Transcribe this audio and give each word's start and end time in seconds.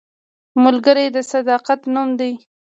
ملګری 0.63 1.05
د 1.15 1.17
صداقت 1.31 1.81
نوم 1.93 2.09
دی 2.19 2.31